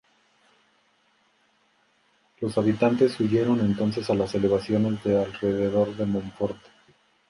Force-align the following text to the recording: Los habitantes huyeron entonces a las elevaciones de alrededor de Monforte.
Los 2.39 2.57
habitantes 2.57 3.19
huyeron 3.19 3.59
entonces 3.59 4.09
a 4.09 4.15
las 4.15 4.33
elevaciones 4.33 5.03
de 5.03 5.23
alrededor 5.23 5.95
de 5.95 6.07
Monforte. 6.07 6.67